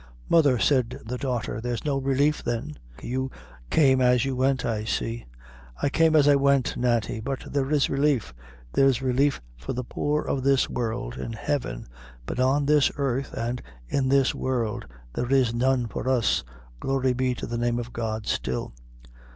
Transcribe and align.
"Mother," 0.27 0.57
said 0.57 0.99
the 1.05 1.19
daughter, 1.19 1.61
"there's 1.61 1.85
no 1.85 1.99
relief, 1.99 2.43
then? 2.43 2.73
You 3.03 3.29
came 3.69 4.01
as 4.01 4.25
you 4.25 4.35
went, 4.35 4.65
I 4.65 4.83
see." 4.83 5.25
"I 5.79 5.89
came 5.89 6.15
as 6.15 6.27
I 6.27 6.33
went, 6.37 6.75
Nanty; 6.75 7.19
but 7.19 7.41
there 7.53 7.69
is 7.69 7.87
relief. 7.87 8.33
There's 8.73 9.03
relief 9.03 9.43
for 9.59 9.73
the 9.73 9.83
poor 9.83 10.23
of 10.23 10.41
this 10.41 10.67
world 10.67 11.19
in 11.19 11.33
Heaven; 11.33 11.85
but 12.25 12.39
on 12.39 12.65
this 12.65 12.89
earth, 12.97 13.37
an' 13.37 13.59
in 13.89 14.09
this 14.09 14.33
world, 14.33 14.85
there 15.13 15.29
is 15.29 15.53
none 15.53 15.85
for 15.85 16.09
us 16.09 16.43
glory 16.79 17.13
be 17.13 17.35
to 17.35 17.45
the 17.45 17.59
name 17.59 17.77
of 17.77 17.93
God, 17.93 18.25
still." 18.25 18.73